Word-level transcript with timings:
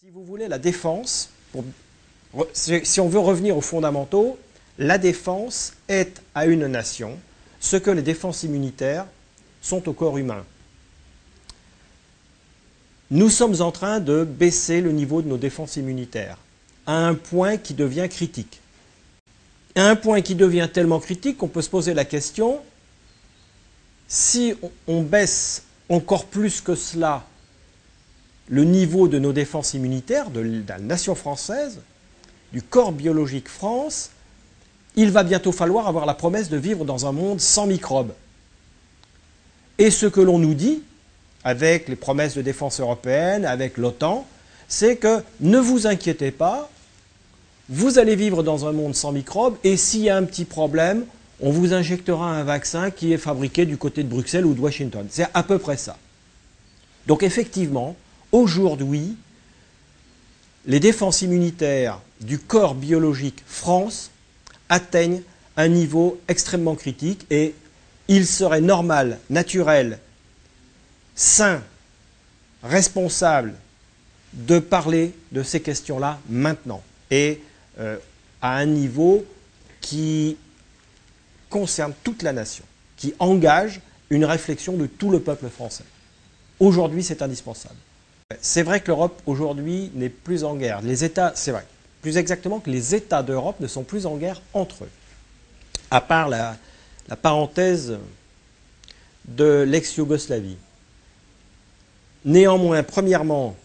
Si 0.00 0.10
vous 0.10 0.24
voulez, 0.24 0.46
la 0.46 0.60
défense, 0.60 1.30
si 2.52 3.00
on 3.00 3.08
veut 3.08 3.18
revenir 3.18 3.56
aux 3.56 3.60
fondamentaux, 3.60 4.38
la 4.78 4.96
défense 4.96 5.72
est 5.88 6.22
à 6.36 6.46
une 6.46 6.68
nation 6.68 7.18
ce 7.58 7.76
que 7.76 7.90
les 7.90 8.02
défenses 8.02 8.44
immunitaires 8.44 9.06
sont 9.60 9.88
au 9.88 9.92
corps 9.92 10.16
humain. 10.16 10.44
Nous 13.10 13.28
sommes 13.28 13.60
en 13.60 13.72
train 13.72 13.98
de 13.98 14.22
baisser 14.22 14.80
le 14.80 14.92
niveau 14.92 15.20
de 15.20 15.26
nos 15.26 15.36
défenses 15.36 15.74
immunitaires 15.74 16.38
à 16.86 16.94
un 17.08 17.14
point 17.14 17.56
qui 17.56 17.74
devient 17.74 18.06
critique. 18.08 18.60
À 19.74 19.88
un 19.88 19.96
point 19.96 20.20
qui 20.20 20.36
devient 20.36 20.68
tellement 20.72 21.00
critique 21.00 21.38
qu'on 21.38 21.48
peut 21.48 21.60
se 21.60 21.70
poser 21.70 21.92
la 21.92 22.04
question, 22.04 22.60
si 24.06 24.54
on 24.86 25.02
baisse 25.02 25.64
encore 25.88 26.26
plus 26.26 26.60
que 26.60 26.76
cela 26.76 27.26
le 28.48 28.64
niveau 28.64 29.08
de 29.08 29.18
nos 29.18 29.32
défenses 29.32 29.74
immunitaires, 29.74 30.30
de 30.30 30.62
la 30.66 30.78
nation 30.78 31.14
française, 31.14 31.80
du 32.52 32.62
corps 32.62 32.92
biologique 32.92 33.48
France, 33.48 34.10
il 34.96 35.10
va 35.10 35.22
bientôt 35.22 35.52
falloir 35.52 35.86
avoir 35.86 36.06
la 36.06 36.14
promesse 36.14 36.48
de 36.48 36.56
vivre 36.56 36.84
dans 36.84 37.06
un 37.06 37.12
monde 37.12 37.40
sans 37.40 37.66
microbes. 37.66 38.12
Et 39.78 39.90
ce 39.90 40.06
que 40.06 40.20
l'on 40.20 40.38
nous 40.38 40.54
dit, 40.54 40.82
avec 41.44 41.88
les 41.88 41.96
promesses 41.96 42.34
de 42.34 42.42
défense 42.42 42.80
européenne, 42.80 43.44
avec 43.44 43.76
l'OTAN, 43.76 44.26
c'est 44.66 44.96
que 44.96 45.22
ne 45.40 45.58
vous 45.58 45.86
inquiétez 45.86 46.30
pas, 46.30 46.70
vous 47.68 47.98
allez 47.98 48.16
vivre 48.16 48.42
dans 48.42 48.66
un 48.66 48.72
monde 48.72 48.94
sans 48.94 49.12
microbes, 49.12 49.56
et 49.62 49.76
s'il 49.76 50.00
y 50.00 50.10
a 50.10 50.16
un 50.16 50.24
petit 50.24 50.46
problème, 50.46 51.04
on 51.40 51.50
vous 51.50 51.74
injectera 51.74 52.34
un 52.34 52.42
vaccin 52.42 52.90
qui 52.90 53.12
est 53.12 53.18
fabriqué 53.18 53.66
du 53.66 53.76
côté 53.76 54.02
de 54.02 54.08
Bruxelles 54.08 54.46
ou 54.46 54.54
de 54.54 54.60
Washington. 54.60 55.06
C'est 55.10 55.28
à 55.34 55.42
peu 55.42 55.58
près 55.58 55.76
ça. 55.76 55.96
Donc 57.06 57.22
effectivement, 57.22 57.94
Aujourd'hui, 58.32 59.16
les 60.66 60.80
défenses 60.80 61.22
immunitaires 61.22 62.00
du 62.20 62.38
corps 62.38 62.74
biologique 62.74 63.42
France 63.46 64.10
atteignent 64.68 65.22
un 65.56 65.68
niveau 65.68 66.20
extrêmement 66.28 66.74
critique 66.74 67.26
et 67.30 67.54
il 68.08 68.26
serait 68.26 68.60
normal, 68.60 69.18
naturel, 69.30 69.98
sain, 71.14 71.62
responsable 72.62 73.54
de 74.32 74.58
parler 74.58 75.14
de 75.32 75.42
ces 75.42 75.60
questions-là 75.60 76.20
maintenant 76.28 76.82
et 77.10 77.40
euh, 77.78 77.96
à 78.42 78.56
un 78.56 78.66
niveau 78.66 79.24
qui 79.80 80.36
concerne 81.48 81.94
toute 82.04 82.22
la 82.22 82.32
nation, 82.32 82.64
qui 82.96 83.14
engage 83.18 83.80
une 84.10 84.24
réflexion 84.24 84.76
de 84.76 84.86
tout 84.86 85.10
le 85.10 85.20
peuple 85.20 85.48
français. 85.48 85.84
Aujourd'hui, 86.60 87.02
c'est 87.02 87.22
indispensable. 87.22 87.76
C'est 88.42 88.62
vrai 88.62 88.80
que 88.82 88.88
l'Europe 88.88 89.22
aujourd'hui 89.24 89.90
n'est 89.94 90.10
plus 90.10 90.44
en 90.44 90.54
guerre. 90.54 90.82
Les 90.82 91.02
États, 91.02 91.32
c'est 91.34 91.50
vrai, 91.50 91.64
plus 92.02 92.18
exactement 92.18 92.60
que 92.60 92.68
les 92.68 92.94
États 92.94 93.22
d'Europe 93.22 93.58
ne 93.58 93.66
sont 93.66 93.84
plus 93.84 94.04
en 94.04 94.18
guerre 94.18 94.42
entre 94.52 94.84
eux. 94.84 94.90
À 95.90 96.02
part 96.02 96.28
la, 96.28 96.58
parenthèse 97.22 97.96
de 99.24 99.64
l'ex-Yougoslavie. 99.66 100.58
Néanmoins, 102.26 102.82
premièrement, 102.82 103.56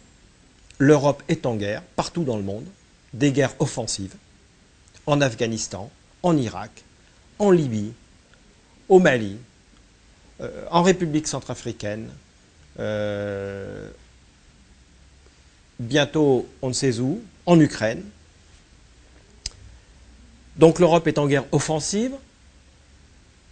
l'Europe 0.78 1.24
est 1.28 1.46
en 1.46 1.56
guerre 1.56 1.82
partout 1.98 2.24
dans 2.24 2.38
le 2.38 2.44
monde, 2.44 2.66
des 3.12 3.34
guerres 3.34 3.56
offensives, 3.60 4.16
en 5.06 5.20
Afghanistan, 5.20 5.92
en 6.22 6.38
Irak, 6.38 6.86
en 7.38 7.52
Libye, 7.52 7.92
au 8.88 9.00
Mali, 9.00 9.36
euh, 10.40 10.66
en 10.72 10.84
République 10.84 11.28
centrafricaine, 11.28 12.10
euh, 12.80 13.90
bientôt 15.80 16.48
on 16.62 16.70
ne 16.70 16.74
sait 16.74 17.00
où, 17.00 17.22
en 17.46 17.60
Ukraine. 17.60 18.04
Donc 20.56 20.80
l'Europe 20.80 21.08
est 21.08 21.18
en 21.18 21.28
guerre 21.28 21.46
offensive, 21.52 22.14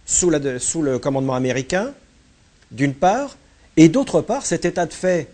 sous, 0.06 0.30
le 0.30 0.98
commandement 0.98 1.34
américain, 1.34 1.92
d'une 2.70 2.94
part, 2.94 3.36
et 3.76 3.88
d'autre 3.88 4.20
part, 4.20 4.44
cet 4.44 4.64
état 4.64 4.86
de 4.86 4.92
fait 4.92 5.28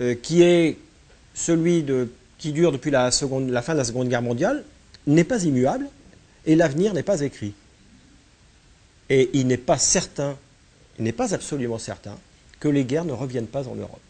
euh, 0.00 0.14
qui 0.14 0.42
est 0.42 0.78
celui 1.34 1.84
qui 2.38 2.52
dure 2.52 2.72
depuis 2.72 2.90
la 2.90 3.10
fin 3.10 3.34
de 3.74 3.78
la 3.78 3.84
Seconde 3.84 4.08
Guerre 4.08 4.22
mondiale 4.22 4.64
n'est 5.06 5.24
pas 5.24 5.44
immuable 5.44 5.88
et 6.46 6.56
l'avenir 6.56 6.94
n'est 6.94 7.02
pas 7.02 7.20
écrit. 7.20 7.54
Et 9.08 9.30
il 9.34 9.46
n'est 9.46 9.56
pas 9.56 9.78
certain, 9.78 10.36
il 10.98 11.04
n'est 11.04 11.12
pas 11.12 11.34
absolument 11.34 11.78
certain 11.78 12.16
que 12.58 12.68
les 12.68 12.84
guerres 12.84 13.04
ne 13.04 13.12
reviennent 13.12 13.46
pas 13.46 13.68
en 13.68 13.74
Europe 13.74 14.00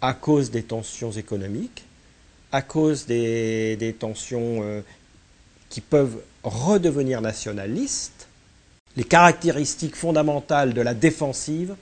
à 0.00 0.12
cause 0.14 0.50
des 0.50 0.62
tensions 0.62 1.12
économiques, 1.12 1.84
à 2.52 2.62
cause 2.62 3.06
des, 3.06 3.96
tensions 3.98 4.62
euh, 4.62 4.80
qui 5.68 5.80
peuvent 5.80 6.18
redevenir 6.42 7.20
nationalistes. 7.20 8.28
Les 8.96 9.04
caractéristiques 9.04 9.96
fondamentales 9.96 10.72
de 10.72 10.80
la 10.80 10.94
défensive, 10.94 11.74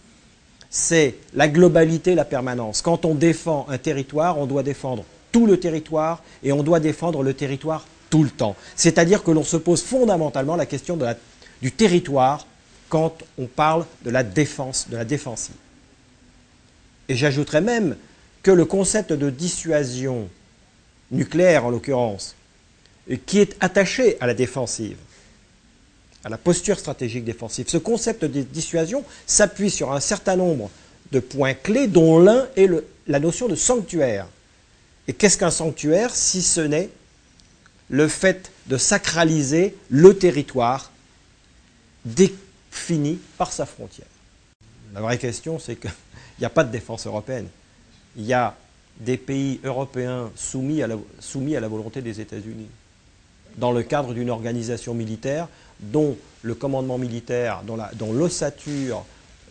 c'est 0.70 1.14
la 1.34 1.48
globalité, 1.48 2.14
la 2.14 2.24
permanence. 2.24 2.82
Quand 2.82 3.04
on 3.04 3.14
défend 3.14 3.66
un 3.68 3.78
territoire, 3.78 4.38
on 4.38 4.46
doit 4.46 4.64
défendre 4.64 5.04
tout 5.30 5.46
le 5.46 5.58
territoire 5.58 6.22
et 6.42 6.52
on 6.52 6.62
doit 6.62 6.80
défendre 6.80 7.22
le 7.22 7.34
territoire 7.34 7.86
tout 8.10 8.24
le 8.24 8.30
temps. 8.30 8.56
C'est-à-dire 8.74 9.22
que 9.22 9.30
l'on 9.30 9.44
se 9.44 9.56
pose 9.56 9.82
fondamentalement 9.82 10.56
la 10.56 10.66
question 10.66 10.98
du 11.62 11.72
territoire 11.72 12.46
quand 12.88 13.14
on 13.38 13.46
parle 13.46 13.84
de 14.04 14.10
la 14.10 14.22
défense, 14.22 14.88
de 14.88 14.96
la 14.96 15.04
défensive. 15.04 15.54
Et 17.08 17.16
j'ajouterais 17.16 17.60
même 17.60 17.96
que 18.42 18.50
le 18.50 18.64
concept 18.64 19.12
de 19.12 19.30
dissuasion 19.30 20.28
nucléaire, 21.10 21.66
en 21.66 21.70
l'occurrence, 21.70 22.34
qui 23.26 23.38
est 23.38 23.56
attaché 23.60 24.16
à 24.20 24.26
la 24.26 24.34
défensive, 24.34 24.96
à 26.24 26.28
la 26.28 26.38
posture 26.38 26.78
stratégique 26.78 27.24
défensive, 27.24 27.68
ce 27.68 27.76
concept 27.76 28.24
de 28.24 28.42
dissuasion 28.42 29.04
s'appuie 29.26 29.70
sur 29.70 29.92
un 29.92 30.00
certain 30.00 30.36
nombre 30.36 30.70
de 31.12 31.20
points 31.20 31.54
clés, 31.54 31.86
dont 31.86 32.18
l'un 32.18 32.46
est 32.56 32.68
la 33.06 33.20
notion 33.20 33.46
de 33.48 33.54
sanctuaire. 33.54 34.26
Et 35.06 35.12
qu'est-ce 35.12 35.36
qu'un 35.36 35.50
sanctuaire 35.50 36.14
si 36.14 36.42
ce 36.42 36.62
n'est 36.62 36.88
le 37.90 38.08
fait 38.08 38.50
de 38.66 38.78
sacraliser 38.78 39.76
le 39.90 40.16
territoire 40.16 40.90
défini 42.06 43.18
par 43.36 43.52
sa 43.52 43.66
frontière? 43.66 44.06
La 44.94 45.02
vraie 45.02 45.18
question, 45.18 45.58
c'est 45.58 45.76
qu'il 46.34 46.42
n'y 46.42 46.46
a 46.46 46.50
pas 46.50 46.64
de 46.64 46.70
défense 46.72 47.06
européenne 47.06 47.48
il 48.16 48.24
y 48.24 48.32
a 48.32 48.54
des 49.00 49.16
pays 49.16 49.60
européens 49.64 50.30
soumis 50.36 50.82
à 50.82 50.86
la, 50.86 51.68
volonté 51.68 52.00
des 52.00 52.20
États-Unis, 52.20 52.68
dans 53.56 53.72
le 53.72 53.82
cadre 53.82 54.14
d'une 54.14 54.30
organisation 54.30 54.94
militaire 54.94 55.48
dont 55.80 56.16
le 56.42 56.54
commandement 56.54 56.98
militaire, 56.98 57.62
dont 57.64 58.12
l'ossature 58.12 59.04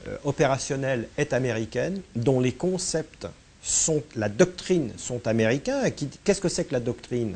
euh, 0.08 0.18
opérationnelle 0.24 1.10
est 1.18 1.34
américaine, 1.34 2.02
dont 2.16 2.40
les 2.40 2.54
concepts 2.54 3.28
sont, 3.62 4.02
la 4.16 4.30
doctrine 4.30 4.92
sont 4.98 5.28
américains. 5.28 5.82
Qu'est-ce 6.24 6.42
que 6.42 6.50
c'est 6.50 6.66
que 6.66 6.74
la 6.74 6.80
doctrine? 6.80 7.36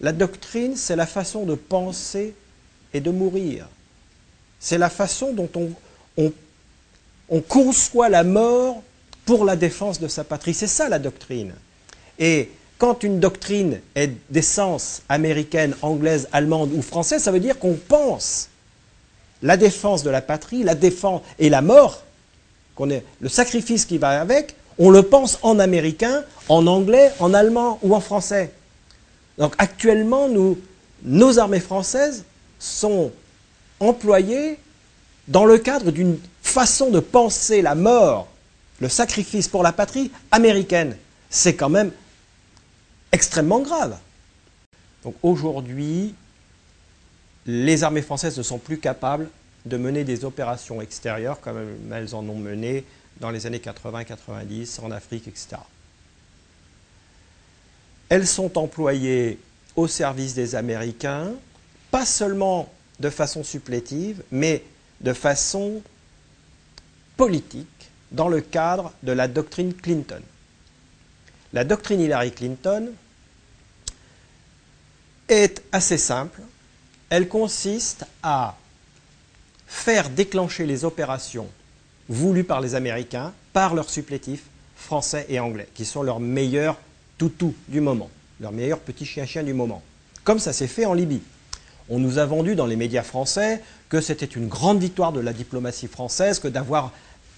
La 0.00 0.12
doctrine, 0.12 0.76
c'est 0.76 0.96
la 0.96 1.06
façon 1.06 1.44
de 1.44 1.56
penser 1.56 2.34
et 2.94 3.00
de 3.00 3.10
mourir. 3.10 3.66
C'est 4.60 4.78
la 4.78 4.90
façon 4.90 5.32
dont 5.32 5.50
on 6.16 6.32
conçoit 7.40 8.08
la 8.08 8.24
mort 8.24 8.82
pour 9.24 9.44
la 9.44 9.56
défense 9.56 10.00
de 10.00 10.08
sa 10.08 10.24
patrie. 10.24 10.54
C'est 10.54 10.66
ça 10.66 10.88
la 10.88 10.98
doctrine. 10.98 11.52
Et 12.18 12.50
quand 12.78 13.02
une 13.02 13.20
doctrine 13.20 13.80
est 13.94 14.12
d'essence 14.30 15.02
américaine, 15.08 15.74
anglaise, 15.82 16.28
allemande 16.32 16.72
ou 16.72 16.80
française, 16.80 17.22
ça 17.22 17.32
veut 17.32 17.40
dire 17.40 17.58
qu'on 17.58 17.74
pense 17.74 18.48
la 19.42 19.56
défense 19.56 20.02
de 20.02 20.10
la 20.10 20.22
patrie, 20.22 20.62
la 20.62 20.74
défense 20.74 21.22
et 21.38 21.48
la 21.50 21.60
mort, 21.60 22.02
qu'on 22.74 22.90
est, 22.90 23.04
le 23.20 23.28
sacrifice 23.28 23.84
qui 23.84 23.98
va 23.98 24.20
avec, 24.20 24.54
on 24.78 24.90
le 24.90 25.02
pense 25.02 25.38
en 25.42 25.58
américain, 25.58 26.24
en 26.48 26.66
anglais, 26.66 27.12
en 27.18 27.34
allemand 27.34 27.78
ou 27.82 27.94
en 27.94 28.00
français. 28.00 28.52
Donc 29.36 29.54
actuellement, 29.58 30.28
nos 31.02 31.38
armées 31.38 31.60
françaises 31.60 32.24
sont 32.58 33.12
employées 33.80 34.58
dans 35.26 35.44
le 35.44 35.58
cadre 35.58 35.90
d'une 35.90 36.18
façon 36.48 36.90
de 36.90 37.00
penser 37.00 37.62
la 37.62 37.74
mort 37.74 38.28
le 38.80 38.88
sacrifice 38.88 39.48
pour 39.48 39.62
la 39.62 39.72
patrie 39.72 40.10
américaine. 40.30 40.96
C'est 41.30 41.54
quand 41.54 41.68
même 41.68 41.92
extrêmement 43.12 43.60
grave. 43.60 43.96
Donc 45.04 45.14
aujourd'hui, 45.22 46.14
les 47.46 47.82
armées 47.82 48.02
françaises 48.02 48.36
ne 48.38 48.42
sont 48.42 48.58
plus 48.58 48.78
capables 48.78 49.28
de 49.64 49.76
mener 49.76 50.04
des 50.04 50.24
opérations 50.24 50.80
extérieures 50.80 51.40
comme 51.40 51.58
elles 51.92 52.14
en 52.14 52.26
ont 52.28 52.38
mené 52.38 52.84
dans 53.20 53.30
les 53.30 53.46
années 53.46 53.58
80-90 53.58 54.80
en 54.80 54.90
Afrique, 54.90 55.28
etc. 55.28 55.56
Elles 58.08 58.26
sont 58.26 58.56
employées 58.56 59.38
au 59.76 59.86
service 59.86 60.34
des 60.34 60.54
Américains, 60.54 61.32
pas 61.90 62.06
seulement 62.06 62.72
de 63.00 63.10
façon 63.10 63.44
supplétive, 63.44 64.22
mais 64.30 64.62
de 65.00 65.12
façon 65.12 65.82
politique 67.18 67.90
dans 68.10 68.28
le 68.28 68.40
cadre 68.40 68.94
de 69.02 69.12
la 69.12 69.28
doctrine 69.28 69.74
Clinton. 69.74 70.22
La 71.52 71.64
doctrine 71.64 72.00
Hillary 72.00 72.32
Clinton 72.32 72.90
est 75.28 75.62
assez 75.72 75.98
simple. 75.98 76.40
Elle 77.10 77.28
consiste 77.28 78.06
à 78.22 78.56
faire 79.66 80.08
déclencher 80.08 80.64
les 80.64 80.84
opérations 80.86 81.48
voulues 82.08 82.44
par 82.44 82.62
les 82.62 82.74
Américains 82.74 83.34
par 83.52 83.74
leurs 83.74 83.90
supplétifs 83.90 84.44
français 84.76 85.26
et 85.28 85.40
anglais, 85.40 85.68
qui 85.74 85.84
sont 85.84 86.02
leurs 86.02 86.20
meilleurs 86.20 86.78
toutous 87.18 87.54
du 87.66 87.80
moment, 87.80 88.08
leurs 88.40 88.52
meilleurs 88.52 88.78
petits 88.78 89.04
chiens-chiens 89.04 89.42
du 89.42 89.52
moment. 89.52 89.82
Comme 90.22 90.38
ça 90.38 90.52
s'est 90.52 90.68
fait 90.68 90.86
en 90.86 90.94
Libye. 90.94 91.20
On 91.90 91.98
nous 91.98 92.18
a 92.18 92.26
vendu 92.26 92.54
dans 92.54 92.66
les 92.66 92.76
médias 92.76 93.02
français 93.02 93.62
que 93.88 94.00
c'était 94.00 94.26
une 94.26 94.46
grande 94.46 94.80
victoire 94.80 95.12
de 95.12 95.20
la 95.20 95.32
diplomatie 95.32 95.86
française 95.86 96.38
que 96.38 96.48
d'avoir 96.48 96.92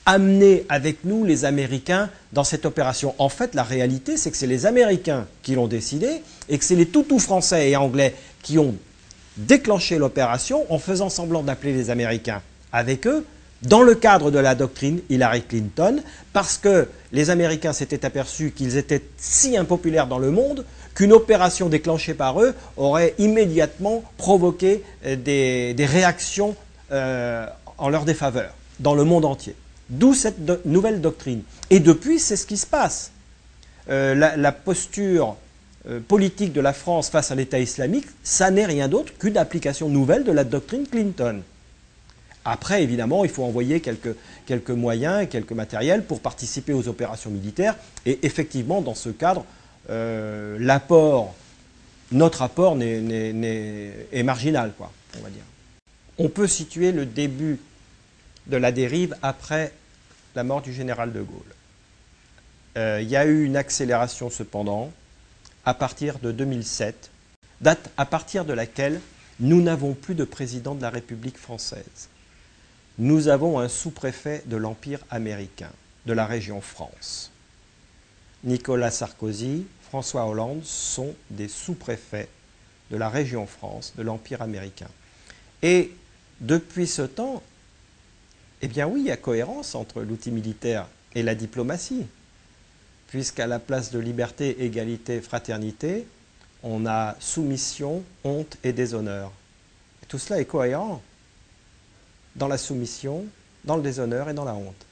amené 0.06 0.64
avec 0.68 1.04
nous 1.04 1.24
les 1.24 1.44
Américains 1.44 2.10
dans 2.32 2.42
cette 2.42 2.66
opération. 2.66 3.14
En 3.18 3.28
fait, 3.28 3.54
la 3.54 3.62
réalité, 3.62 4.16
c'est 4.16 4.30
que 4.30 4.36
c'est 4.36 4.46
les 4.46 4.66
Américains 4.66 5.26
qui 5.42 5.54
l'ont 5.54 5.68
décidé 5.68 6.22
et 6.48 6.58
que 6.58 6.64
c'est 6.64 6.74
les 6.74 6.86
toutous 6.86 7.20
français 7.20 7.70
et 7.70 7.76
anglais 7.76 8.14
qui 8.42 8.58
ont 8.58 8.74
déclenché 9.36 9.98
l'opération 9.98 10.64
en 10.72 10.78
faisant 10.78 11.10
semblant 11.10 11.42
d'appeler 11.42 11.72
les 11.72 11.90
Américains 11.90 12.42
avec 12.72 13.06
eux 13.06 13.24
dans 13.62 13.82
le 13.82 13.94
cadre 13.94 14.30
de 14.30 14.38
la 14.38 14.54
doctrine 14.54 15.00
Hillary 15.10 15.42
Clinton, 15.42 16.02
parce 16.32 16.56
que 16.56 16.88
les 17.12 17.28
Américains 17.30 17.74
s'étaient 17.74 18.06
aperçus 18.06 18.52
qu'ils 18.52 18.76
étaient 18.78 19.02
si 19.18 19.56
impopulaires 19.56 20.06
dans 20.06 20.18
le 20.18 20.30
monde 20.30 20.64
qu'une 20.94 21.12
opération 21.12 21.68
déclenchée 21.68 22.14
par 22.14 22.40
eux 22.40 22.54
aurait 22.76 23.14
immédiatement 23.18 24.02
provoqué 24.16 24.82
euh, 25.06 25.16
des, 25.16 25.86
réactions 25.86 26.56
euh, 26.92 27.46
en 27.78 27.88
leur 27.88 28.04
défaveur 28.04 28.54
dans 28.78 28.94
le 28.94 29.04
monde 29.04 29.24
entier. 29.24 29.54
D'où 29.88 30.14
cette 30.14 30.38
nouvelle 30.64 31.00
doctrine. 31.00 31.42
Et 31.70 31.80
depuis, 31.80 32.18
c'est 32.18 32.36
ce 32.36 32.46
qui 32.46 32.56
se 32.56 32.66
passe. 32.66 33.10
Euh, 33.88 34.14
la, 34.14 34.52
posture 34.52 35.36
politique 36.06 36.52
de 36.52 36.60
la 36.60 36.72
France 36.72 37.10
face 37.10 37.30
à 37.30 37.34
l'État 37.34 37.58
islamique, 37.58 38.06
ça 38.22 38.50
n'est 38.50 38.66
rien 38.66 38.86
d'autre 38.86 39.12
qu'une 39.18 39.36
application 39.36 39.88
nouvelle 39.88 40.24
de 40.24 40.30
la 40.30 40.44
doctrine 40.44 40.86
Clinton. 40.86 41.42
Après, 42.44 42.82
évidemment, 42.82 43.24
il 43.24 43.30
faut 43.30 43.44
envoyer 43.44 43.80
quelques, 43.80 44.14
quelques 44.46 44.70
moyens, 44.70 45.28
quelques 45.28 45.52
matériels 45.52 46.04
pour 46.04 46.20
participer 46.20 46.72
aux 46.72 46.88
opérations 46.88 47.30
militaires. 47.30 47.76
Et 48.06 48.18
effectivement, 48.22 48.80
dans 48.80 48.94
ce 48.94 49.10
cadre, 49.10 49.44
euh, 49.90 50.56
l'apport, 50.58 51.34
notre 52.12 52.42
apport 52.42 52.80
est 52.80 54.22
marginal, 54.22 54.72
quoi, 54.76 54.92
on 55.18 55.22
va 55.22 55.30
dire. 55.30 55.42
On 56.18 56.28
peut 56.28 56.46
situer 56.46 56.92
le 56.92 57.06
début 57.06 57.58
de 58.46 58.56
la 58.56 58.72
dérive 58.72 59.16
après 59.22 59.72
la 60.34 60.44
mort 60.44 60.62
du 60.62 60.72
général 60.72 61.12
de 61.12 61.22
Gaulle. 61.22 61.54
Euh, 62.76 63.00
il 63.02 63.08
y 63.08 63.16
a 63.16 63.26
eu 63.26 63.44
une 63.44 63.56
accélération 63.56 64.30
cependant 64.30 64.92
à 65.64 65.74
partir 65.74 66.18
de 66.20 66.32
2007, 66.32 67.10
date 67.60 67.90
à 67.96 68.06
partir 68.06 68.44
de 68.44 68.52
laquelle 68.52 69.00
nous 69.40 69.60
n'avons 69.60 69.94
plus 69.94 70.14
de 70.14 70.24
président 70.24 70.74
de 70.74 70.82
la 70.82 70.90
République 70.90 71.38
française 71.38 72.08
nous 73.00 73.28
avons 73.28 73.58
un 73.58 73.68
sous-préfet 73.68 74.42
de 74.44 74.56
l'Empire 74.58 75.00
américain, 75.10 75.70
de 76.04 76.12
la 76.12 76.26
région 76.26 76.60
France. 76.60 77.32
Nicolas 78.44 78.90
Sarkozy, 78.90 79.66
François 79.90 80.24
Hollande 80.24 80.62
sont 80.62 81.16
des 81.30 81.48
sous-préfets 81.48 82.28
de 82.92 82.96
la 82.96 83.08
région 83.08 83.44
France, 83.44 83.92
de 83.96 84.04
l'Empire 84.04 84.40
américain. 84.40 84.86
Et 85.62 85.90
depuis 86.40 86.86
ce 86.86 87.02
temps, 87.02 87.42
eh 88.62 88.68
bien 88.68 88.86
oui, 88.86 89.00
il 89.00 89.06
y 89.06 89.10
a 89.10 89.16
cohérence 89.16 89.74
entre 89.74 90.02
l'outil 90.02 90.30
militaire 90.30 90.86
et 91.16 91.24
la 91.24 91.34
diplomatie, 91.34 92.06
puisqu'à 93.08 93.48
la 93.48 93.58
place 93.58 93.90
de 93.90 93.98
liberté, 93.98 94.62
égalité, 94.62 95.20
fraternité, 95.20 96.06
on 96.62 96.86
a 96.86 97.16
soumission, 97.18 98.04
honte 98.22 98.58
et 98.62 98.72
déshonneur. 98.72 99.32
tout 100.06 100.18
cela 100.18 100.40
est 100.40 100.44
cohérent 100.44 101.02
dans 102.36 102.46
la 102.46 102.58
soumission, 102.58 103.24
dans 103.64 103.74
le 103.74 103.82
déshonneur 103.82 104.28
et 104.28 104.34
dans 104.34 104.44
la 104.44 104.54
honte. 104.54 104.86